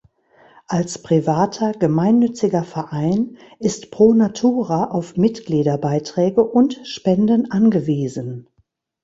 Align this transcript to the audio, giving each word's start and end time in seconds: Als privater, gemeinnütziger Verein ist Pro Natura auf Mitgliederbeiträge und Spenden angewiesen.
Als 0.67 1.03
privater, 1.03 1.73
gemeinnütziger 1.73 2.63
Verein 2.63 3.37
ist 3.59 3.91
Pro 3.91 4.15
Natura 4.15 4.85
auf 4.89 5.15
Mitgliederbeiträge 5.15 6.43
und 6.43 6.81
Spenden 6.87 7.51
angewiesen. 7.51 8.49